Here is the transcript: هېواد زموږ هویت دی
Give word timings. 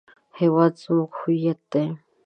هېواد 0.39 0.73
زموږ 0.83 1.11
هویت 1.21 1.59
دی 1.71 1.85